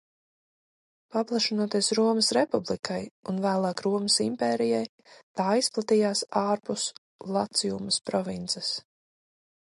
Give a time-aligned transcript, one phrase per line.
[1.15, 3.03] Paplašinoties Romas Republikai
[3.33, 4.81] un vēlāk Romas impērijai,
[5.41, 6.87] tā izplatījās ārpus
[7.37, 8.71] Laciumas provinces.